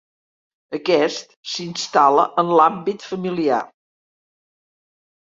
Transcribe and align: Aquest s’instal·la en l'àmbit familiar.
Aquest 0.77 1.35
s’instal·la 1.55 2.23
en 2.45 2.49
l'àmbit 2.61 3.05
familiar. 3.11 3.61